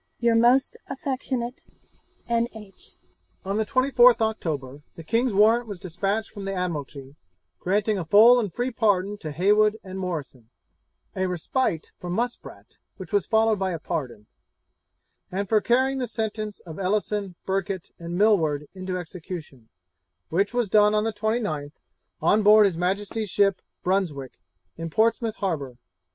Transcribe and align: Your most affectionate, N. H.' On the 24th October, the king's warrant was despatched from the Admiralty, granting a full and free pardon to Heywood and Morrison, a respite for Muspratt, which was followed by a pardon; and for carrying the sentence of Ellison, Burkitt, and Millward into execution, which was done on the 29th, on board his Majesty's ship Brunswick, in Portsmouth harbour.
Your 0.19 0.33
most 0.33 0.77
affectionate, 0.87 1.63
N. 2.27 2.47
H.' 2.55 2.95
On 3.45 3.57
the 3.57 3.65
24th 3.67 4.19
October, 4.19 4.81
the 4.95 5.03
king's 5.03 5.31
warrant 5.31 5.67
was 5.67 5.79
despatched 5.79 6.31
from 6.31 6.45
the 6.45 6.55
Admiralty, 6.55 7.15
granting 7.59 7.99
a 7.99 8.05
full 8.05 8.39
and 8.39 8.51
free 8.51 8.71
pardon 8.71 9.19
to 9.19 9.31
Heywood 9.31 9.77
and 9.83 9.99
Morrison, 9.99 10.49
a 11.15 11.27
respite 11.27 11.91
for 11.99 12.09
Muspratt, 12.09 12.79
which 12.97 13.13
was 13.13 13.27
followed 13.27 13.59
by 13.59 13.73
a 13.73 13.77
pardon; 13.77 14.25
and 15.31 15.47
for 15.47 15.61
carrying 15.61 15.99
the 15.99 16.07
sentence 16.07 16.61
of 16.61 16.79
Ellison, 16.79 17.35
Burkitt, 17.45 17.91
and 17.99 18.17
Millward 18.17 18.67
into 18.73 18.97
execution, 18.97 19.69
which 20.29 20.51
was 20.51 20.67
done 20.67 20.95
on 20.95 21.03
the 21.03 21.13
29th, 21.13 21.73
on 22.23 22.41
board 22.41 22.65
his 22.65 22.75
Majesty's 22.75 23.29
ship 23.29 23.61
Brunswick, 23.83 24.39
in 24.77 24.89
Portsmouth 24.89 25.35
harbour. 25.35 25.77